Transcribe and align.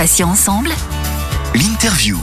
Patients 0.00 0.30
ensemble, 0.30 0.70
L'interview. 1.52 2.16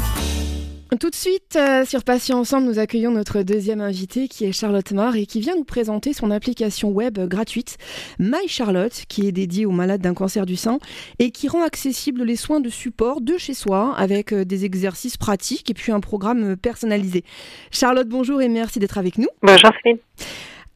Tout 0.99 1.11
de 1.11 1.15
suite, 1.15 1.55
euh, 1.57 1.85
sur 1.85 2.03
Patients 2.03 2.39
Ensemble, 2.39 2.65
nous 2.65 2.79
accueillons 2.79 3.11
notre 3.11 3.43
deuxième 3.43 3.81
invitée 3.81 4.27
qui 4.27 4.45
est 4.45 4.51
Charlotte 4.51 4.91
Mar 4.93 5.15
et 5.15 5.27
qui 5.27 5.41
vient 5.41 5.55
nous 5.55 5.63
présenter 5.63 6.11
son 6.11 6.31
application 6.31 6.89
web 6.89 7.19
gratuite 7.19 7.77
My 8.17 8.47
Charlotte, 8.47 9.03
qui 9.07 9.27
est 9.27 9.31
dédiée 9.31 9.67
aux 9.67 9.71
malades 9.71 10.01
d'un 10.01 10.15
cancer 10.15 10.47
du 10.47 10.55
sein 10.55 10.79
et 11.19 11.29
qui 11.29 11.47
rend 11.47 11.63
accessibles 11.63 12.23
les 12.23 12.35
soins 12.35 12.61
de 12.61 12.69
support 12.69 13.21
de 13.21 13.37
chez 13.37 13.53
soi 13.53 13.93
avec 13.95 14.33
euh, 14.33 14.43
des 14.43 14.65
exercices 14.65 15.17
pratiques 15.17 15.69
et 15.69 15.75
puis 15.75 15.91
un 15.91 15.99
programme 15.99 16.57
personnalisé. 16.57 17.23
Charlotte, 17.69 18.09
bonjour 18.09 18.41
et 18.41 18.49
merci 18.49 18.79
d'être 18.79 18.97
avec 18.97 19.19
nous. 19.19 19.29
Bonjour 19.43 19.69
Céline. 19.83 19.99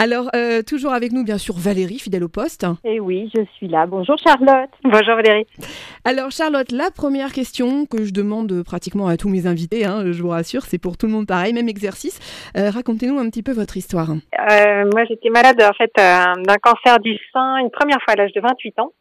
Alors, 0.04 0.30
euh, 0.36 0.64
toujours 0.64 0.94
avec 0.94 1.12
nous, 1.12 1.24
bien 1.24 1.38
sûr, 1.38 1.54
Valérie, 1.56 2.00
fidèle 2.00 2.24
au 2.24 2.28
poste. 2.28 2.66
Et 2.84 3.00
oui, 3.00 3.30
je 3.36 3.44
suis 3.56 3.68
là. 3.68 3.86
Bonjour 3.86 4.16
Charlotte. 4.18 4.72
Bonjour 4.84 5.14
Valérie. 5.16 5.46
Alors, 6.06 6.32
Charlotte, 6.32 6.72
la 6.72 6.90
première 6.90 7.32
question 7.32 7.86
que 7.86 8.04
je 8.04 8.12
demande 8.12 8.64
pratiquement 8.64 9.06
à 9.06 9.16
tous 9.16 9.30
mes 9.30 9.46
invités, 9.46 9.86
hein, 9.86 10.12
je 10.12 10.20
vous 10.24 10.30
rassure, 10.30 10.64
c'est 10.64 10.80
pour 10.80 10.98
tout 10.98 11.06
le 11.06 11.12
monde 11.12 11.28
pareil, 11.28 11.54
même 11.54 11.70
exercice. 11.70 12.20
Euh, 12.58 12.72
racontez-nous 12.72 13.20
un 13.20 13.30
petit 13.30 13.44
peu 13.44 13.52
votre 13.52 13.78
histoire. 13.78 14.10
Euh, 14.10 14.90
moi, 14.92 15.06
j'étais 15.08 15.30
malade 15.30 15.62
en 15.62 15.74
fait 15.74 15.92
d'un 15.96 16.58
cancer 16.64 16.98
du 16.98 17.16
sein 17.32 17.58
une 17.58 17.70
première 17.70 18.02
fois 18.02 18.14
à 18.14 18.16
l'âge 18.16 18.34
de 18.34 18.42
28 18.42 18.80
ans. 18.80 18.94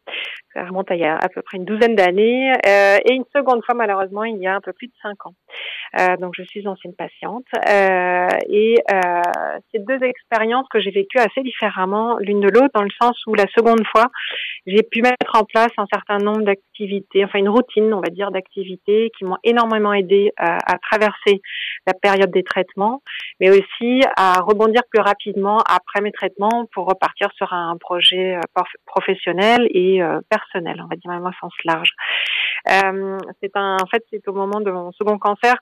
Ça 0.53 0.65
remonte 0.65 0.91
à 0.91 0.95
il 0.95 1.01
y 1.01 1.05
a 1.05 1.15
à 1.15 1.29
peu 1.29 1.41
près 1.41 1.57
une 1.57 1.65
douzaine 1.65 1.95
d'années. 1.95 2.53
et 2.63 3.13
une 3.13 3.25
seconde 3.35 3.65
fois, 3.65 3.73
malheureusement, 3.73 4.23
il 4.23 4.37
y 4.37 4.45
a 4.45 4.53
un 4.53 4.61
peu 4.61 4.71
plus 4.71 4.85
de 4.85 4.93
5 5.01 5.25
ans. 5.25 5.33
Donc, 6.19 6.33
je 6.37 6.43
suis 6.43 6.67
ancienne 6.67 6.93
patiente. 6.95 7.45
et 8.49 8.75
ces 9.71 9.79
deux 9.79 10.03
expériences 10.03 10.67
que 10.69 10.79
j'ai 10.79 10.91
vécu 10.91 11.17
assez 11.17 11.41
différemment 11.43 12.17
l'une 12.19 12.39
de 12.39 12.49
l'autre, 12.49 12.71
dans 12.73 12.83
le 12.83 12.89
sens 13.01 13.17
où 13.27 13.35
la 13.35 13.47
seconde 13.55 13.85
fois, 13.87 14.07
j'ai 14.65 14.83
pu 14.83 15.01
mettre 15.01 15.35
en 15.35 15.43
place 15.43 15.71
un 15.77 15.85
certain 15.91 16.17
nombre 16.17 16.43
d'activités, 16.43 17.25
enfin 17.25 17.39
une 17.39 17.49
routine, 17.49 17.93
on 17.93 18.01
va 18.01 18.09
dire, 18.09 18.31
d'activités 18.31 19.11
qui 19.17 19.25
m'ont 19.25 19.37
énormément 19.43 19.93
aidé 19.93 20.31
à, 20.37 20.57
à, 20.71 20.77
traverser 20.77 21.41
la 21.87 21.93
période 21.93 22.31
des 22.31 22.43
traitements, 22.43 23.01
mais 23.39 23.49
aussi 23.49 24.01
à 24.15 24.39
rebondir 24.41 24.81
plus 24.89 25.01
rapidement 25.01 25.57
après 25.67 26.01
mes 26.01 26.11
traitements 26.11 26.65
pour 26.73 26.85
repartir 26.87 27.29
sur 27.35 27.53
un 27.53 27.75
projet 27.77 28.35
euh, 28.35 28.61
professionnel 28.85 29.67
et 29.71 30.01
euh, 30.01 30.19
personnel, 30.29 30.81
on 30.83 30.87
va 30.87 30.95
dire 30.95 31.11
même 31.11 31.25
au 31.25 31.31
sens 31.39 31.53
large. 31.65 31.91
Euh, 32.69 33.17
c'est 33.41 33.55
un, 33.55 33.77
en 33.81 33.87
fait, 33.87 34.03
c'est 34.11 34.27
au 34.27 34.33
moment 34.33 34.61
de 34.61 34.71
mon 34.71 34.91
second 34.91 35.17
cancer 35.17 35.55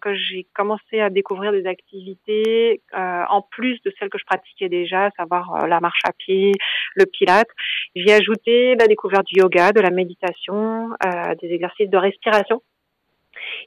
que 0.00 0.14
j'ai 0.14 0.46
commencé 0.54 1.00
à 1.00 1.10
découvrir 1.10 1.52
des 1.52 1.66
activités 1.66 2.82
euh, 2.94 3.22
en 3.28 3.42
plus 3.42 3.80
de 3.82 3.92
celles 3.98 4.10
que 4.10 4.18
je 4.18 4.24
pratiquais 4.24 4.68
déjà, 4.68 5.10
savoir 5.16 5.54
euh, 5.54 5.66
la 5.66 5.80
marche 5.80 6.00
à 6.04 6.12
pied, 6.12 6.52
le 6.94 7.06
pilate. 7.06 7.48
J'ai 7.94 8.12
ajouté 8.12 8.74
la 8.76 8.86
découverte 8.86 9.26
du 9.26 9.40
yoga, 9.40 9.72
de 9.72 9.80
la 9.80 9.90
méditation, 9.90 10.90
euh, 11.04 11.34
des 11.40 11.52
exercices 11.52 11.90
de 11.90 11.96
respiration. 11.96 12.62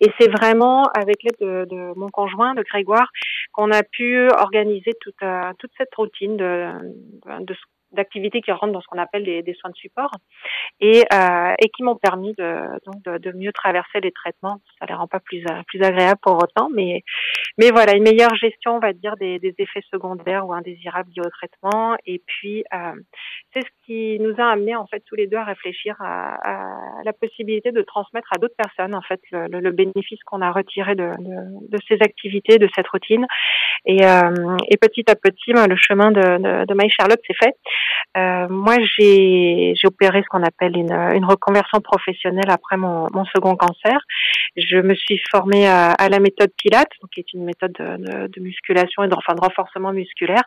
Et 0.02 0.12
c'est 0.20 0.30
vraiment 0.30 0.84
avec 0.96 1.24
l'aide 1.24 1.38
de, 1.40 1.66
de, 1.66 1.94
mon 1.96 2.10
conjoint, 2.10 2.56
de 2.56 2.64
Grégoire, 2.64 3.10
qu'on 3.52 3.72
a 3.72 3.84
pu 3.84 4.30
organiser 4.30 4.94
toute, 5.00 5.16
cette 5.78 5.94
routine 5.96 6.38
de, 6.38 6.68
de, 7.42 7.56
d'activités 7.92 8.42
qui 8.42 8.52
rentrent 8.52 8.74
dans 8.74 8.82
ce 8.82 8.88
qu'on 8.88 9.00
appelle 9.00 9.24
des, 9.24 9.42
des, 9.42 9.54
soins 9.54 9.72
de 9.72 9.76
support 9.76 10.12
et, 10.80 11.04
euh, 11.14 11.54
et 11.60 11.70
qui 11.70 11.84
m'ont 11.84 11.96
permis 11.96 12.34
de, 12.34 12.80
donc 12.86 13.02
de, 13.04 13.18
de, 13.18 13.38
mieux 13.38 13.52
traverser 13.52 14.00
les 14.02 14.12
traitements. 14.12 14.62
Ça 14.80 14.86
les 14.88 14.94
rend 14.94 15.08
pas 15.08 15.20
plus 15.20 15.44
plus 15.68 15.82
agréables 15.82 16.20
pour 16.22 16.36
autant, 16.42 16.70
mais 16.74 17.04
mais 17.58 17.72
voilà 17.72 17.96
une 17.96 18.04
meilleure 18.04 18.36
gestion, 18.36 18.76
on 18.76 18.80
va 18.80 18.94
dire, 18.94 19.16
des, 19.18 19.40
des 19.40 19.54
effets 19.58 19.84
secondaires 19.92 20.48
ou 20.48 20.54
indésirables 20.54 21.10
liés 21.16 21.26
au 21.26 21.30
traitement. 21.30 21.96
Et 22.06 22.22
puis 22.26 22.64
euh, 22.74 22.94
c'est 23.54 23.62
ce 23.62 23.86
qui 23.86 24.20
nous 24.20 24.36
a 24.38 24.52
amené 24.52 24.76
en 24.76 24.88
fait 24.88 25.04
tous 25.06 25.16
les 25.16 25.28
deux 25.28 25.38
à 25.38 25.44
réfléchir 25.44 25.96
à, 26.00 26.36
à 26.44 27.04
la 27.04 27.14
possibilité 27.14 27.72
de 27.72 27.82
transmettre 27.82 28.30
à 28.34 28.38
d'autres 28.38 28.56
personnes 28.56 28.96
en 28.96 29.02
fait 29.02 29.20
le, 29.32 29.48
le, 29.48 29.60
le 29.60 29.72
bénéfice 29.72 30.24
qu'on 30.26 30.42
a 30.42 30.52
retiré 30.52 30.96
de, 30.96 31.10
de, 31.20 31.70
de, 31.70 31.78
ces 31.88 31.96
activités, 32.02 32.58
de 32.58 32.70
cette 32.76 32.88
routine. 32.88 33.26
Et, 33.86 34.06
euh, 34.06 34.58
et 34.70 34.78
petit 34.78 35.10
à 35.10 35.16
petit, 35.16 35.54
ben, 35.54 35.68
le 35.68 35.76
chemin 35.76 36.12
de, 36.12 36.22
de, 36.22 36.66
de 36.66 36.74
My 36.76 36.90
Charlotte 36.90 37.20
s'est 37.26 37.36
fait. 37.42 37.56
Euh, 38.18 38.48
moi, 38.50 38.78
j'ai 38.98 39.74
opéré 39.84 40.22
ce 40.24 40.28
qu'on 40.30 40.44
appelle 40.44 40.76
une, 40.76 40.92
une, 40.92 41.26
reconversion 41.26 41.80
professionnelle 41.80 42.50
après 42.50 42.78
mon, 42.78 43.08
mon, 43.14 43.26
second 43.26 43.56
cancer. 43.56 44.00
Je 44.56 44.78
me 44.78 44.96
suis 44.96 45.22
formée 45.30 45.68
à, 45.68 45.92
à 45.92 46.10
la 46.10 46.20
méthode 46.20 46.52
Pilates, 46.58 46.92
qui 47.12 47.20
est 47.20 47.34
une 47.34 47.46
méthode 47.46 47.74
de, 47.74 48.28
de 48.28 48.40
musculation 48.42 49.04
et 49.04 49.08
de, 49.08 49.16
enfin, 49.16 49.36
de 49.36 49.42
renforcement 49.42 49.94
musculaire, 49.94 50.44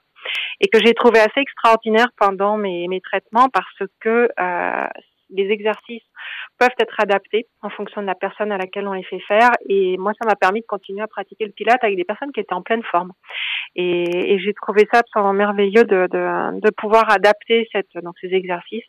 et 0.61 0.69
que 0.69 0.79
j'ai 0.85 0.95
trouvé 0.95 1.21
assez 1.21 1.41
extraordinaire 1.41 2.09
pendant 2.17 2.57
mes, 2.57 2.89
mes 2.89 3.01
traitements 3.01 3.49
parce 3.49 3.89
que 4.01 4.29
euh, 4.41 4.87
les 5.33 5.51
exercices 5.51 6.03
peuvent 6.59 6.69
être 6.79 6.95
adaptés 6.99 7.47
en 7.63 7.71
fonction 7.71 8.01
de 8.01 8.07
la 8.07 8.15
personne 8.15 8.53
à 8.53 8.59
laquelle 8.59 8.87
on 8.87 8.93
les 8.93 9.03
fait 9.03 9.21
faire. 9.21 9.51
Et 9.69 9.97
moi, 9.99 10.13
ça 10.21 10.29
m'a 10.29 10.37
permis 10.37 10.61
de 10.61 10.67
continuer 10.67 11.03
à 11.03 11.07
pratiquer 11.07 11.45
le 11.45 11.53
pilate 11.53 11.83
avec 11.83 11.97
des 11.97 12.05
personnes 12.05 12.33
qui 12.33 12.41
étaient 12.41 12.55
en 12.55 12.63
pleine 12.63 12.83
forme. 12.85 13.13
Et, 13.75 14.39
j'ai 14.39 14.55
trouvé 14.55 14.87
ça 14.93 15.01
absolument 15.01 15.33
merveilleux 15.33 15.85
de, 15.85 16.71
pouvoir 16.77 17.11
adapter 17.11 17.69
ces 17.73 18.35
exercices. 18.35 18.85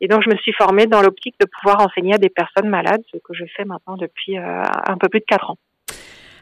Et 0.00 0.08
donc, 0.08 0.22
je 0.24 0.30
me 0.30 0.36
suis 0.36 0.52
formée 0.52 0.86
dans 0.86 1.02
l'optique 1.02 1.34
de 1.40 1.46
pouvoir 1.46 1.80
enseigner 1.80 2.14
à 2.14 2.18
des 2.18 2.30
personnes 2.30 2.68
malades, 2.68 3.02
ce 3.12 3.18
que 3.18 3.34
je 3.34 3.44
fais 3.56 3.64
maintenant 3.64 3.96
depuis 3.96 4.38
euh, 4.38 4.62
un 4.86 4.96
peu 4.96 5.08
plus 5.08 5.20
de 5.20 5.24
quatre 5.24 5.50
ans. 5.50 5.58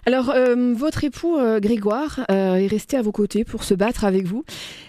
Alors, 0.07 0.31
euh, 0.31 0.75
votre 0.75 1.05
époux 1.05 1.37
euh, 1.37 1.61
Grégoire 1.61 2.21
est 2.29 2.67
resté 2.67 2.97
à 2.97 3.03
vos 3.03 3.13
côtés 3.13 3.45
pour 3.45 3.65
se 3.65 3.75
battre 3.75 4.05
avec 4.05 4.25
vous. 4.25 4.45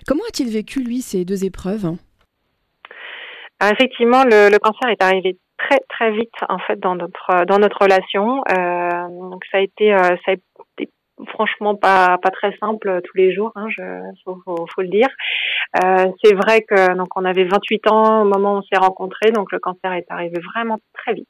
Comment 0.07 0.23
a-t-il 0.29 0.49
vécu, 0.49 0.83
lui, 0.83 1.01
ces 1.01 1.25
deux 1.25 1.45
épreuves? 1.45 1.95
Ah, 3.59 3.71
Effectivement, 3.71 4.23
le, 4.23 4.49
le, 4.51 4.59
cancer 4.59 4.89
est 4.89 5.01
arrivé 5.01 5.37
très 5.57 5.79
très 5.89 6.11
vite 6.11 6.33
en 6.47 6.59
fait 6.59 6.79
dans 6.79 6.95
notre 6.95 7.45
dans 7.45 7.59
notre 7.59 7.81
relation. 7.81 8.43
donc 9.29 9.43
ça 9.51 9.57
a 9.57 9.61
été 9.61 9.95
ça 9.97 10.31
a 10.31 10.33
été 10.33 10.89
franchement 11.27 11.75
pas 11.75 12.17
pas 12.21 12.31
très 12.31 12.55
simple 12.57 13.01
tous 13.03 13.17
les 13.17 13.33
jours, 13.33 13.51
hein, 13.55 13.67
je, 13.69 13.83
faut, 14.23 14.41
faut, 14.45 14.81
le 14.81 14.87
dire. 14.87 15.09
Euh, 15.77 16.07
c'est 16.23 16.33
vrai 16.33 16.61
que 16.63 16.95
donc 16.95 17.09
on 17.15 17.25
avait 17.25 17.43
28 17.43 17.87
ans 17.91 18.21
au 18.21 18.25
moment 18.25 18.55
où 18.55 18.57
on 18.57 18.61
s'est 18.63 18.79
rencontrés, 18.79 19.31
donc 19.31 19.51
le 19.51 19.59
cancer 19.59 19.91
est 19.93 20.05
arrivé 20.09 20.39
vraiment 20.53 20.79
très 20.93 21.13
vite. 21.13 21.29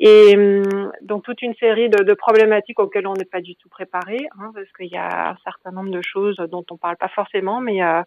Et 0.00 0.36
hum, 0.36 0.92
donc 1.02 1.24
toute 1.24 1.42
une 1.42 1.54
série 1.56 1.88
de, 1.88 2.02
de 2.02 2.14
problématiques 2.14 2.78
auxquelles 2.78 3.06
on 3.06 3.14
n'est 3.14 3.24
pas 3.24 3.40
du 3.40 3.56
tout 3.56 3.68
préparé, 3.68 4.18
hein, 4.38 4.52
parce 4.54 4.68
qu'il 4.76 4.86
y 4.86 4.96
a 4.96 5.30
un 5.30 5.36
certain 5.44 5.72
nombre 5.72 5.90
de 5.90 6.00
choses 6.02 6.36
dont 6.50 6.64
on 6.70 6.76
parle 6.76 6.96
pas 6.96 7.08
forcément, 7.08 7.60
mais 7.60 7.82
euh, 7.82 8.02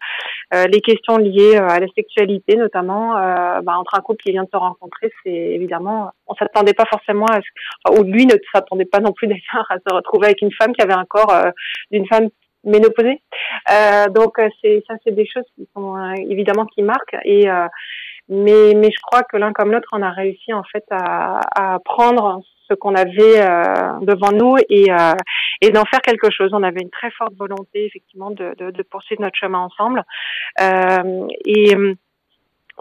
euh, 0.54 0.66
les 0.66 0.80
questions 0.80 1.16
liées 1.16 1.56
à 1.56 1.78
la 1.78 1.86
sexualité 1.94 2.56
notamment, 2.56 3.16
euh, 3.16 3.60
bah, 3.62 3.76
entre 3.78 3.94
un 3.94 4.00
couple 4.00 4.22
qui 4.22 4.32
vient 4.32 4.44
de 4.44 4.50
se 4.52 4.56
rencontrer, 4.56 5.12
c'est 5.22 5.30
évidemment, 5.30 6.10
on 6.26 6.34
s'attendait 6.34 6.74
pas 6.74 6.86
forcément 6.86 7.26
à 7.26 7.40
ce, 7.40 8.00
ou 8.00 8.04
lui 8.04 8.26
ne 8.26 8.34
s'attendait 8.52 8.84
pas 8.84 9.00
non 9.00 9.12
plus 9.12 9.26
d'ailleurs 9.28 9.66
à 9.70 9.76
se 9.76 9.94
retrouver 9.94 10.26
avec 10.26 10.42
une 10.42 10.52
femme 10.52 10.72
qui 10.72 10.82
avait 10.82 10.92
un 10.92 11.04
corps 11.04 11.32
euh, 11.32 11.50
d'une 11.90 12.06
femme 12.06 12.28
ménopausée. 12.64 13.20
Euh, 13.70 14.08
donc 14.08 14.40
c'est 14.60 14.82
ça, 14.86 14.94
c'est 15.04 15.14
des 15.14 15.26
choses 15.26 15.44
qui 15.54 15.68
sont 15.74 15.96
évidemment 16.14 16.66
qui 16.66 16.82
marquent 16.82 17.16
et 17.24 17.48
mais, 18.28 18.74
mais 18.74 18.90
je 18.90 19.00
crois 19.02 19.22
que 19.24 19.36
l'un 19.36 19.52
comme 19.52 19.72
l'autre, 19.72 19.88
on 19.92 20.00
a 20.00 20.10
réussi 20.10 20.52
en 20.52 20.62
fait 20.62 20.84
à, 20.90 21.40
à 21.74 21.78
prendre 21.80 22.40
ce 22.68 22.74
qu'on 22.74 22.94
avait 22.94 23.40
euh, 23.40 23.98
devant 24.02 24.32
nous 24.32 24.56
et, 24.68 24.90
euh, 24.90 25.14
et 25.60 25.70
d'en 25.70 25.84
faire 25.84 26.00
quelque 26.00 26.30
chose. 26.30 26.50
On 26.52 26.62
avait 26.62 26.80
une 26.80 26.90
très 26.90 27.10
forte 27.10 27.34
volonté 27.34 27.84
effectivement 27.84 28.30
de, 28.30 28.54
de, 28.58 28.70
de 28.70 28.82
poursuivre 28.82 29.22
notre 29.22 29.36
chemin 29.38 29.58
ensemble. 29.58 30.02
Euh, 30.60 31.26
et 31.44 31.74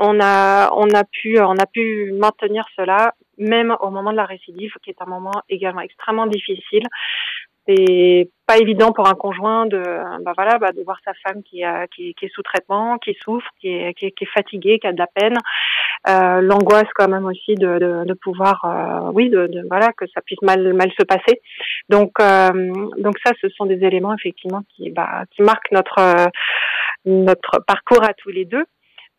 on 0.01 0.19
a 0.19 0.71
on 0.75 0.89
a 0.93 1.03
pu 1.03 1.39
on 1.39 1.57
a 1.57 1.65
pu 1.65 2.11
maintenir 2.13 2.65
cela 2.75 3.13
même 3.37 3.75
au 3.79 3.89
moment 3.89 4.11
de 4.11 4.17
la 4.17 4.25
récidive 4.25 4.73
qui 4.83 4.89
est 4.89 5.01
un 5.01 5.05
moment 5.05 5.43
également 5.47 5.81
extrêmement 5.81 6.27
difficile. 6.27 6.83
C'est 7.67 8.27
pas 8.47 8.57
évident 8.57 8.91
pour 8.91 9.07
un 9.07 9.13
conjoint 9.13 9.67
de 9.67 9.83
bah 10.23 10.33
voilà 10.35 10.57
bah 10.57 10.71
de 10.71 10.81
voir 10.81 10.97
sa 11.05 11.13
femme 11.23 11.43
qui, 11.43 11.63
a, 11.63 11.85
qui, 11.87 12.15
est 12.19 12.33
sous 12.33 12.41
traitement 12.41 12.97
qui 12.97 13.15
souffre 13.23 13.47
qui 13.59 13.67
est, 13.67 13.93
qui 13.93 14.07
est, 14.07 14.33
fatiguée 14.33 14.79
qui 14.79 14.87
a 14.87 14.91
de 14.91 14.97
la 14.97 15.07
peine. 15.07 15.37
Euh, 16.09 16.41
l'angoisse 16.41 16.89
quand 16.95 17.07
même 17.07 17.25
aussi 17.25 17.53
de, 17.53 18.03
de, 18.03 18.13
pouvoir 18.15 18.65
euh, 18.65 19.11
oui 19.13 19.29
de, 19.29 19.47
voilà 19.69 19.91
que 19.93 20.05
ça 20.07 20.21
puisse 20.21 20.41
mal 20.41 20.73
mal 20.73 20.91
se 20.99 21.03
passer. 21.03 21.39
Donc 21.89 22.13
euh, 22.19 22.73
donc 22.97 23.19
ça 23.23 23.33
ce 23.39 23.49
sont 23.49 23.67
des 23.67 23.85
éléments 23.85 24.15
effectivement 24.15 24.63
qui 24.75 24.89
bah 24.89 25.25
qui 25.29 25.43
marquent 25.43 25.71
notre 25.71 26.29
notre 27.05 27.63
parcours 27.67 28.03
à 28.03 28.15
tous 28.15 28.29
les 28.29 28.45
deux 28.45 28.65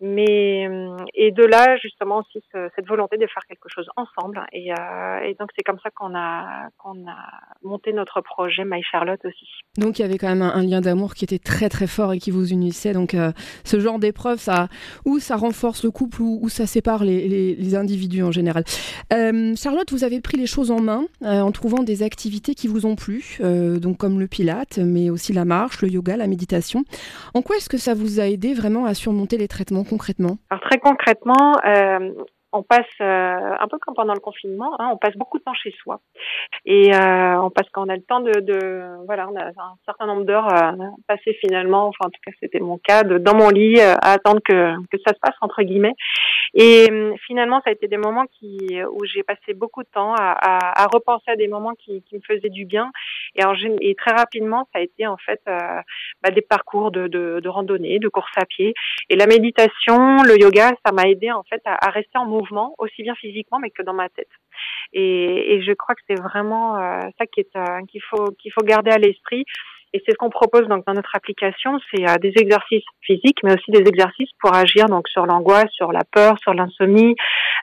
mais 0.02 0.68
et 1.14 1.30
de 1.30 1.44
là 1.44 1.76
justement 1.76 2.18
aussi 2.18 2.44
ce, 2.52 2.68
cette 2.74 2.86
volonté 2.88 3.16
de 3.16 3.26
faire 3.28 3.44
quelque 3.48 3.68
chose 3.68 3.88
ensemble 3.96 4.44
et, 4.52 4.72
euh, 4.72 5.20
et 5.20 5.34
donc 5.38 5.50
c'est 5.56 5.62
comme 5.62 5.78
ça 5.80 5.90
qu'on 5.90 6.14
a 6.16 6.68
qu'on 6.76 7.06
a 7.08 7.16
monté 7.62 7.92
notre 7.92 8.20
projet 8.20 8.64
My 8.64 8.82
Charlotte 8.82 9.24
aussi. 9.24 9.46
Donc 9.78 9.98
il 9.98 10.02
y 10.02 10.04
avait 10.04 10.18
quand 10.18 10.28
même 10.28 10.42
un, 10.42 10.62
lien 10.62 10.80
d'amour 10.80 11.14
qui 11.14 11.24
était 11.24 11.38
très 11.38 11.68
très 11.68 11.86
fort 11.86 12.12
et 12.12 12.18
qui 12.18 12.32
vous 12.32 12.50
unissait 12.50 12.92
donc 12.92 13.14
euh, 13.14 13.30
ce 13.64 13.78
genre 13.78 14.00
d'épreuve 14.00 14.38
ça 14.38 14.68
ou 15.04 15.20
ça 15.20 15.36
renforce 15.36 15.84
le 15.84 15.92
couple 15.92 16.22
ou, 16.22 16.48
ça 16.48 16.66
sépare 16.66 17.04
les, 17.04 17.54
les, 17.54 17.74
individus 17.74 18.22
en 18.22 18.32
général. 18.32 18.64
Euh, 19.12 19.54
Charlotte 19.56 19.90
vous 19.92 20.04
avez 20.04 20.20
pris 20.20 20.36
les 20.36 20.46
choses 20.46 20.70
en 20.70 20.80
main 20.80 21.06
euh, 21.22 21.40
en 21.40 21.52
trouvant 21.52 21.82
des 21.84 22.02
activités 22.02 22.54
qui 22.54 22.66
vous 22.66 22.86
ont 22.86 22.96
plu 22.96 23.38
euh, 23.40 23.78
donc 23.78 23.98
comme 23.98 24.18
le 24.20 24.26
pilate 24.26 24.78
mais 24.78 25.10
aussi 25.10 25.32
la 25.32 25.44
marche, 25.44 25.80
le 25.80 25.88
yoga, 25.88 26.16
la 26.16 26.26
méditation. 26.26 26.84
En 27.34 27.42
quoi 27.42 27.56
est-ce 27.56 27.68
que 27.68 27.78
ça 27.78 27.94
vous 27.94 28.20
a 28.20 28.26
aidé 28.26 28.52
vraiment 28.52 28.84
à 28.84 28.94
surmonter 28.94 29.38
les 29.38 29.48
traitements 29.48 29.84
Alors 30.50 30.62
très 30.62 30.78
concrètement, 30.78 31.56
euh, 31.64 32.12
on 32.52 32.62
passe 32.62 32.86
un 33.00 33.66
peu 33.68 33.78
comme 33.78 33.94
pendant 33.94 34.14
le 34.14 34.20
confinement, 34.20 34.74
hein, 34.78 34.90
on 34.92 34.96
passe 34.96 35.16
beaucoup 35.16 35.38
de 35.38 35.44
temps 35.44 35.54
chez 35.54 35.72
soi 35.82 36.00
et 36.64 36.90
on 36.94 37.50
passe 37.50 37.68
quand 37.72 37.86
on 37.86 37.88
a 37.88 37.96
le 37.96 38.02
temps 38.02 38.20
de, 38.20 38.40
de 38.40 39.04
voilà, 39.06 39.28
on 39.28 39.36
a 39.36 39.46
un 39.46 39.74
certain 39.84 40.06
nombre 40.06 40.24
d'heures 40.24 40.48
passées 41.06 41.36
finalement, 41.40 41.88
enfin 41.88 42.06
en 42.06 42.10
tout 42.10 42.20
cas 42.24 42.32
c'était 42.40 42.60
mon 42.60 42.78
cas, 42.78 43.02
de, 43.02 43.18
dans 43.18 43.34
mon 43.34 43.50
lit 43.50 43.80
à 43.80 43.96
attendre 44.12 44.40
que 44.44 44.74
que 44.90 44.98
ça 45.06 45.14
se 45.14 45.20
passe 45.20 45.36
entre 45.40 45.62
guillemets. 45.62 45.94
Et 46.54 46.88
finalement, 47.26 47.60
ça 47.64 47.70
a 47.70 47.72
été 47.72 47.88
des 47.88 47.96
moments 47.96 48.26
qui 48.26 48.58
où 48.90 49.04
j'ai 49.06 49.22
passé 49.22 49.54
beaucoup 49.54 49.82
de 49.82 49.88
temps 49.88 50.14
à, 50.14 50.32
à, 50.32 50.82
à, 50.82 50.86
repenser 50.86 51.30
à 51.30 51.36
des 51.36 51.48
moments 51.48 51.72
qui, 51.74 52.02
qui 52.02 52.16
me 52.16 52.20
faisaient 52.20 52.50
du 52.50 52.66
bien. 52.66 52.90
Et, 53.36 53.44
en, 53.44 53.54
et 53.80 53.94
très 53.94 54.12
rapidement, 54.12 54.68
ça 54.72 54.80
a 54.80 54.82
été 54.82 55.06
en 55.06 55.16
fait 55.16 55.40
bah, 55.46 56.30
des 56.30 56.42
parcours 56.42 56.90
de, 56.90 57.08
de, 57.08 57.40
de 57.40 57.48
randonnée, 57.48 57.98
de 57.98 58.08
course 58.08 58.32
à 58.36 58.44
pied. 58.44 58.74
Et 59.08 59.16
la 59.16 59.26
méditation, 59.26 60.22
le 60.24 60.38
yoga, 60.38 60.72
ça 60.84 60.92
m'a 60.92 61.04
aidé 61.04 61.32
en 61.32 61.42
fait 61.44 61.62
à, 61.64 61.86
à, 61.86 61.90
rester 61.90 62.18
en 62.18 62.26
mouvement, 62.26 62.41
aussi 62.78 63.02
bien 63.02 63.14
physiquement 63.14 63.58
mais 63.58 63.70
que 63.70 63.82
dans 63.82 63.94
ma 63.94 64.08
tête. 64.08 64.28
Et, 64.92 65.62
je 65.62 65.72
crois 65.72 65.94
que 65.94 66.02
c'est 66.08 66.20
vraiment 66.20 66.76
euh, 66.76 67.00
ça 67.18 67.26
qui 67.26 67.40
est 67.40 67.56
euh, 67.56 67.84
qu'il 67.88 68.02
faut 68.02 68.30
qu'il 68.32 68.52
faut 68.52 68.62
garder 68.62 68.90
à 68.90 68.98
l'esprit. 68.98 69.44
Et 69.94 70.02
c'est 70.06 70.12
ce 70.12 70.16
qu'on 70.16 70.30
propose 70.30 70.66
donc 70.68 70.86
dans 70.86 70.94
notre 70.94 71.14
application, 71.14 71.78
c'est 71.90 72.08
euh, 72.08 72.16
des 72.16 72.32
exercices 72.36 72.84
physiques, 73.02 73.40
mais 73.44 73.52
aussi 73.52 73.70
des 73.70 73.86
exercices 73.86 74.30
pour 74.40 74.54
agir 74.54 74.86
donc 74.86 75.06
sur 75.08 75.26
l'angoisse, 75.26 75.70
sur 75.70 75.92
la 75.92 76.02
peur, 76.10 76.38
sur 76.40 76.54
l'insomnie. 76.54 77.14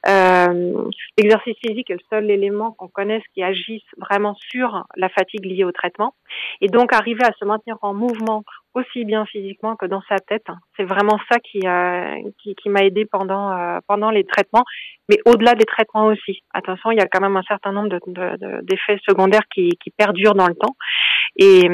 L'exercice 0.06 1.58
physique 1.66 1.90
est 1.90 1.96
le 1.96 2.06
seul 2.10 2.30
élément 2.30 2.72
qu'on 2.72 2.88
connaisse 2.88 3.24
qui 3.34 3.42
agisse 3.42 3.84
vraiment 3.98 4.36
sur 4.36 4.86
la 4.96 5.10
fatigue 5.10 5.44
liée 5.44 5.64
au 5.64 5.72
traitement. 5.72 6.14
Et 6.62 6.68
donc 6.68 6.94
arriver 6.94 7.24
à 7.24 7.34
se 7.34 7.46
maintenir 7.46 7.78
en 7.82 7.96
mouvement 7.96 8.44
aussi 8.74 9.06
bien 9.06 9.26
physiquement 9.26 9.76
que 9.76 9.86
dans 9.86 10.02
sa 10.08 10.18
tête. 10.18 10.46
C'est 10.78 10.84
vraiment 10.84 11.20
ça 11.32 11.40
qui, 11.40 11.60
euh, 11.66 12.30
qui, 12.42 12.56
qui 12.56 12.70
m'a 12.70 12.84
aidé 12.84 13.06
pendant, 13.06 13.52
euh, 13.52 13.80
pendant 13.88 14.12
les 14.12 14.26
traitements, 14.26 14.64
mais 15.10 15.18
au-delà 15.26 15.56
des 15.56 15.66
traitements 15.66 16.06
aussi. 16.06 16.44
Attention, 16.54 16.92
il 16.92 16.98
y 16.98 17.02
a 17.02 17.08
quand 17.08 17.22
même 17.22 17.38
un 17.38 17.44
certain 17.44 17.72
nombre 17.72 17.90
d'effets 17.90 18.94
de, 18.94 18.98
de, 18.98 19.02
secondaires 19.08 19.48
qui, 19.54 19.70
qui 19.84 19.90
perdurent 19.90 20.36
dans 20.36 20.48
le 20.48 20.56
temps. 20.56 20.76
Et, 21.36 21.68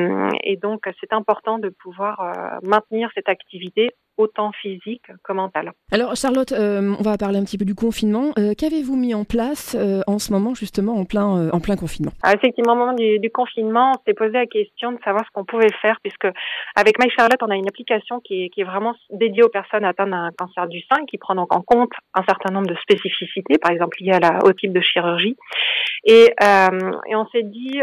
et 0.44 0.58
donc, 0.58 0.86
c'est 1.00 1.14
important 1.14 1.58
de 1.58 1.70
pouvoir 1.70 2.20
euh, 2.20 2.60
maintenir 2.64 3.10
cette 3.16 3.30
activité 3.30 3.92
autant 4.18 4.52
physique 4.52 5.04
que 5.24 5.34
mentale. 5.34 5.72
Alors 5.92 6.16
Charlotte, 6.16 6.52
euh, 6.52 6.96
on 6.98 7.04
va 7.04 7.18
parler 7.18 7.38
un 7.38 7.44
petit 7.44 7.58
peu 7.58 7.66
du 7.66 7.76
confinement. 7.76 8.32
Euh, 8.38 8.54
qu'avez-vous 8.58 8.96
mis 8.96 9.14
en 9.14 9.26
place 9.26 9.76
euh, 9.78 10.02
en 10.08 10.20
ce 10.20 10.32
moment 10.32 10.54
justement 10.54 10.96
en 10.96 11.06
plein, 11.06 11.50
en 11.50 11.60
plein 11.60 11.76
confinement? 11.76 12.12
Ah, 12.24 12.34
Effectivement, 12.34 12.74
au 12.74 12.78
moment 12.78 12.94
du, 12.94 13.20
du 13.20 13.30
confinement, 13.30 13.92
on 13.92 14.02
s'est 14.06 14.14
posé 14.14 14.32
la 14.32 14.46
question 14.46 14.92
de 14.92 15.00
savoir 15.04 15.26
ce 15.26 15.32
qu'on 15.32 15.46
pouvait 15.46 15.72
faire 15.82 16.00
puisque 16.02 16.28
avec 16.76 17.00
My 17.00 17.10
Charlotte, 17.12 17.42
on 17.42 17.50
a 17.50 17.56
une 17.56 17.68
application 17.68 18.20
qui 18.20 18.46
est, 18.46 18.50
qui 18.50 18.62
est 18.62 18.66
vraiment 18.66 18.96
dédiée 19.12 19.44
aux 19.44 19.50
personnes 19.50 19.86
atteintes 19.86 20.10
d'un 20.10 20.32
cancer 20.38 20.68
du 20.68 20.82
sein 20.82 21.06
qui 21.10 21.18
prend 21.18 21.36
donc 21.36 21.54
en 21.54 21.62
compte 21.62 21.92
un 22.14 22.24
certain 22.24 22.54
nombre 22.54 22.68
de 22.68 22.76
spécificités, 22.76 23.58
par 23.58 23.72
exemple 23.72 23.98
liées 24.00 24.14
à 24.14 24.20
la, 24.20 24.40
au 24.44 24.54
type 24.54 24.74
de 24.74 24.82
chirurgie. 24.82 25.36
Et, 26.06 26.34
et 26.42 27.16
on 27.16 27.28
s'est 27.28 27.44
dit 27.44 27.82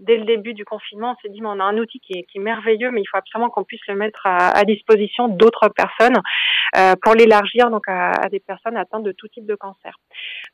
dès 0.00 0.16
le 0.16 0.24
début 0.24 0.54
du 0.54 0.64
confinement, 0.64 1.12
on 1.12 1.22
s'est 1.22 1.32
dit, 1.32 1.40
mais 1.40 1.48
on 1.48 1.60
a 1.60 1.64
un 1.64 1.76
outil 1.78 2.00
qui 2.00 2.14
est, 2.14 2.38
merveilleux, 2.38 2.90
mais 2.90 3.02
il 3.02 3.06
faut 3.06 3.18
absolument 3.18 3.50
qu'on 3.50 3.64
puisse 3.64 3.86
le 3.86 3.94
mettre 3.94 4.20
à, 4.24 4.64
disposition 4.64 5.28
d'autres 5.28 5.68
personnes 5.68 6.16
euh, 6.76 6.94
pour 7.02 7.14
l'élargir 7.14 7.70
donc 7.70 7.84
à, 7.86 8.28
des 8.30 8.40
personnes 8.40 8.76
atteintes 8.76 9.02
de 9.02 9.12
tout 9.12 9.28
type 9.28 9.46
de 9.46 9.54
cancer. 9.54 9.94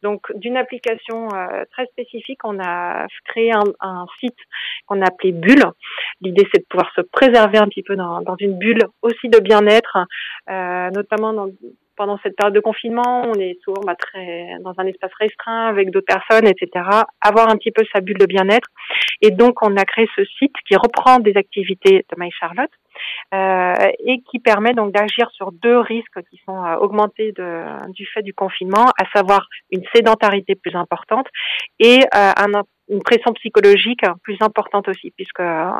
Donc, 0.03 0.33
d'une 0.35 0.57
application 0.57 1.29
euh, 1.35 1.65
très 1.71 1.87
spécifique, 1.87 2.41
on 2.45 2.59
a 2.61 3.07
créé 3.25 3.53
un, 3.53 3.65
un 3.81 4.07
site 4.21 4.39
qu'on 4.87 5.01
a 5.03 5.07
appelé 5.07 5.33
Bulle. 5.33 5.65
L'idée, 6.21 6.47
c'est 6.53 6.61
de 6.61 6.67
pouvoir 6.69 6.91
se 6.95 7.03
préserver 7.03 7.59
un 7.59 7.69
petit 7.69 7.83
peu 7.83 7.97
dans, 7.97 8.23
dans 8.23 8.37
une 8.39 8.59
bulle 8.59 8.83
aussi 9.03 9.29
de 9.29 9.39
bien-être, 9.39 9.99
euh, 10.51 10.91
notamment 10.91 11.33
dans 11.33 11.49
pendant 11.97 12.19
cette 12.23 12.37
période 12.37 12.55
de 12.55 12.61
confinement, 12.61 13.23
on 13.27 13.35
est 13.35 13.59
souvent 13.65 13.81
bah, 13.85 13.97
très 13.97 14.57
dans 14.61 14.75
un 14.79 14.87
espace 14.87 15.13
restreint 15.19 15.67
avec 15.67 15.91
d'autres 15.91 16.07
personnes, 16.07 16.47
etc. 16.47 16.85
Avoir 17.21 17.49
un 17.49 17.57
petit 17.57 17.71
peu 17.71 17.85
sa 17.93 18.01
bulle 18.01 18.19
de 18.19 18.27
bien-être. 18.27 18.69
Et 19.23 19.31
donc, 19.31 19.63
on 19.63 19.77
a 19.77 19.85
créé 19.85 20.09
ce 20.17 20.25
site 20.25 20.55
qui 20.67 20.77
reprend 20.77 21.19
des 21.19 21.37
activités 21.37 22.05
de 22.09 22.17
My 22.19 22.31
Charlotte 22.31 22.71
euh, 23.35 23.91
et 24.05 24.23
qui 24.31 24.39
permet 24.39 24.73
donc 24.73 24.93
d'agir 24.93 25.31
sur 25.33 25.53
deux 25.53 25.79
risques 25.79 26.21
qui 26.31 26.41
sont 26.47 26.65
euh, 26.65 26.77
augmentés 26.77 27.33
de, 27.33 27.93
du 27.93 28.07
fait 28.07 28.23
du 28.23 28.35
confinement, 28.35 28.87
à 29.01 29.05
savoir 29.15 29.49
une 29.71 29.83
sédentarité 29.95 30.55
plus 30.55 30.75
importante 30.75 31.27
et 31.79 32.01
euh, 32.15 32.31
un 32.37 32.55
une 32.89 33.03
pression 33.03 33.33
psychologique 33.33 34.05
plus 34.23 34.37
importante 34.41 34.89
aussi, 34.89 35.11
puisque 35.11 35.41
euh, 35.41 35.71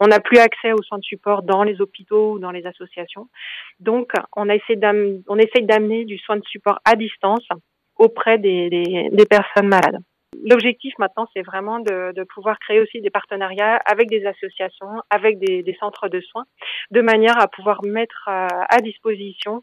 on 0.00 0.06
n'a 0.08 0.20
plus 0.20 0.38
accès 0.38 0.72
aux 0.72 0.82
soins 0.82 0.98
de 0.98 1.04
support 1.04 1.42
dans 1.42 1.62
les 1.62 1.80
hôpitaux 1.80 2.32
ou 2.32 2.38
dans 2.38 2.50
les 2.50 2.66
associations. 2.66 3.28
Donc, 3.80 4.10
on, 4.34 4.46
on 4.46 4.48
essaye 4.48 5.66
d'amener 5.66 6.04
du 6.04 6.18
soin 6.18 6.36
de 6.36 6.44
support 6.44 6.78
à 6.84 6.96
distance 6.96 7.46
auprès 7.96 8.38
des 8.38 9.26
personnes 9.28 9.68
malades. 9.68 10.00
L'objectif 10.44 10.94
maintenant, 10.98 11.26
c'est 11.34 11.42
vraiment 11.42 11.80
de, 11.80 12.12
de, 12.12 12.24
pouvoir 12.24 12.58
créer 12.58 12.80
aussi 12.80 13.00
des 13.00 13.10
partenariats 13.10 13.76
avec 13.86 14.08
des 14.08 14.26
associations, 14.26 15.02
avec 15.10 15.38
des, 15.38 15.62
des 15.62 15.76
centres 15.78 16.08
de 16.08 16.20
soins, 16.20 16.44
de 16.90 17.00
manière 17.00 17.40
à 17.40 17.48
pouvoir 17.48 17.82
mettre 17.84 18.28
euh, 18.28 18.46
à 18.68 18.80
disposition 18.80 19.62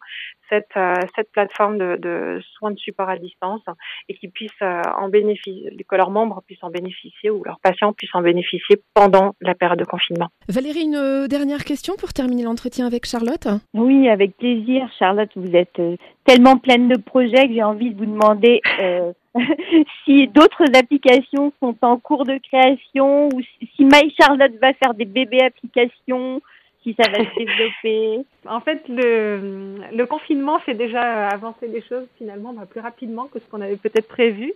cette, 0.49 0.75
euh, 0.77 0.95
cette 1.15 1.31
plateforme 1.31 1.77
de, 1.77 1.97
de, 1.97 2.41
soins 2.57 2.71
de 2.71 2.77
support 2.77 3.09
à 3.09 3.17
distance 3.17 3.61
et 4.09 4.15
qui 4.15 4.27
puissent 4.27 4.51
euh, 4.61 4.81
en 4.97 5.09
bénéficier, 5.09 5.75
que 5.87 5.95
leurs 5.95 6.11
membres 6.11 6.41
puissent 6.45 6.63
en 6.63 6.69
bénéficier 6.69 7.29
ou 7.29 7.43
leurs 7.43 7.59
patients 7.59 7.93
puissent 7.93 8.15
en 8.15 8.21
bénéficier 8.21 8.77
pendant 8.93 9.35
la 9.41 9.55
période 9.55 9.79
de 9.79 9.85
confinement. 9.85 10.29
Valérie, 10.49 10.83
une 10.83 11.27
dernière 11.27 11.63
question 11.63 11.95
pour 11.97 12.13
terminer 12.13 12.43
l'entretien 12.43 12.85
avec 12.85 13.05
Charlotte? 13.05 13.47
Oui, 13.73 14.09
avec 14.09 14.37
plaisir. 14.37 14.89
Charlotte, 14.99 15.31
vous 15.35 15.55
êtes 15.55 15.79
tellement 16.25 16.57
pleine 16.57 16.87
de 16.87 16.97
projets 16.97 17.47
que 17.47 17.53
j'ai 17.53 17.63
envie 17.63 17.91
de 17.91 17.97
vous 17.97 18.05
demander 18.05 18.61
euh, 18.79 19.13
si 20.06 20.27
d'autres 20.27 20.65
applications 20.75 21.51
sont 21.59 21.75
en 21.81 21.97
cours 21.97 22.25
de 22.25 22.38
création 22.38 23.30
ou 23.30 23.41
si 23.41 23.85
My 23.85 24.13
Charlotte 24.19 24.53
va 24.62 24.74
faire 24.74 24.94
des 24.94 25.06
bébés 25.06 25.41
applications 25.41 26.41
si 26.83 26.95
ça 27.00 27.09
va 27.09 27.18
se 27.18 27.35
développer 27.38 28.25
En 28.45 28.59
fait, 28.59 28.83
le, 28.88 29.75
le 29.95 30.06
confinement 30.06 30.59
fait 30.59 30.74
déjà 30.74 31.27
avancer 31.30 31.68
les 31.68 31.81
choses 31.81 32.06
finalement 32.18 32.53
bah, 32.53 32.65
plus 32.69 32.81
rapidement 32.81 33.25
que 33.25 33.39
ce 33.39 33.45
qu'on 33.45 33.62
avait 33.62 33.77
peut-être 33.77 34.07
prévu. 34.07 34.53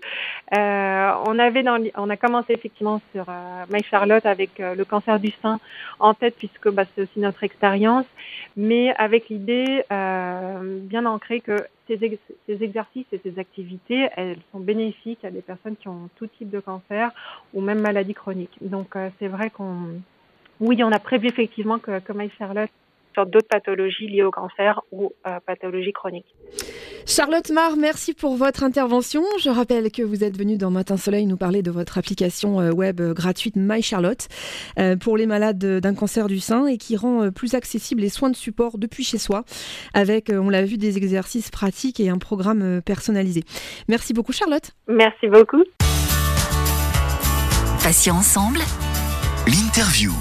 Euh, 0.58 0.87
on 1.26 1.40
avait 1.40 1.64
on 1.96 2.10
a 2.10 2.18
commencé 2.18 2.54
effectivement 2.54 3.02
sur 3.12 3.26
euh, 3.30 3.66
My 3.70 3.84
Charlotte 3.84 4.26
avec 4.26 4.60
euh, 4.60 4.76
le 4.76 4.86
cancer 4.86 5.20
du 5.20 5.32
sein 5.42 5.60
en 6.00 6.14
tête 6.14 6.36
puisque 6.38 6.70
bah, 6.70 6.84
c'est 6.94 7.04
aussi 7.04 7.20
notre 7.20 7.44
expérience, 7.44 8.06
mais 8.56 8.94
avec 8.96 9.30
l'idée 9.30 9.84
euh, 9.92 10.80
bien 10.82 11.06
ancrée 11.06 11.42
que 11.42 11.58
ces, 11.88 12.04
ex 12.04 12.18
ces, 12.48 12.64
exercices 12.64 13.08
et 13.12 13.20
ces 13.24 13.40
activités, 13.40 14.10
elles 14.16 14.38
sont 14.52 14.60
bénéfiques 14.60 15.24
à 15.24 15.32
des 15.32 15.42
personnes 15.42 15.76
qui 15.76 15.88
ont 15.88 16.10
tout 16.16 16.28
type 16.28 16.50
de 16.50 16.60
cancer 16.60 17.12
ou 17.54 17.62
même 17.62 17.80
maladie 17.80 18.14
chronique. 18.14 18.58
Donc 18.62 18.96
euh, 18.96 19.10
c'est 19.20 19.28
vrai 19.28 19.50
qu'on 19.50 20.02
oui, 20.60 20.84
on 20.84 20.92
a 20.92 21.00
prévu 21.00 21.28
effectivement 21.28 21.78
que, 21.78 22.00
comme 22.00 22.22
Charlotte, 22.38 22.72
sur 23.14 23.26
d'autres 23.26 23.48
pathologies 23.48 24.08
liées 24.08 24.24
au 24.24 24.32
cancer 24.32 24.82
ou 24.92 25.14
euh, 25.26 25.40
pathologies 25.46 25.94
chroniques. 25.94 26.36
Charlotte 27.06 27.50
Mar, 27.52 27.78
merci 27.78 28.14
pour 28.14 28.36
votre 28.36 28.64
intervention. 28.64 29.24
Je 29.40 29.50
rappelle 29.50 29.92
que 29.92 30.02
vous 30.02 30.24
êtes 30.24 30.38
venue 30.38 30.58
dans 30.58 30.72
Matin 30.72 30.98
Soleil 30.98 31.26
nous 31.26 31.38
parler 31.38 31.62
de 31.62 31.72
votre 31.72 31.98
application 31.98 32.60
euh, 32.60 32.72
web 32.72 33.02
gratuite 33.14 33.56
My 33.56 33.82
Charlotte 33.82 34.28
euh, 34.78 34.96
pour 34.98 35.18
les 35.18 35.26
malades 35.26 35.80
d'un 35.80 35.96
cancer 35.96 36.28
du 36.28 36.40
sein 36.40 36.68
et 36.68 36.78
qui 36.78 36.96
rend 36.96 37.32
plus 37.32 37.54
accessible 37.54 38.02
les 38.02 38.10
soins 38.10 38.30
de 38.30 38.36
support 38.36 38.78
depuis 38.78 39.04
chez 39.04 39.18
soi 39.18 39.44
avec, 39.94 40.32
on 40.32 40.50
l'a 40.50 40.64
vu, 40.64 40.78
des 40.78 40.98
exercices 40.98 41.50
pratiques 41.50 42.00
et 42.00 42.10
un 42.10 42.18
programme 42.18 42.82
personnalisé. 42.82 43.44
Merci 43.88 44.14
beaucoup 44.14 44.34
Charlotte. 44.34 44.72
Merci 44.88 45.28
beaucoup. 45.28 45.64
Patients 47.84 48.18
ensemble. 48.18 48.60
L'interview. 49.48 50.12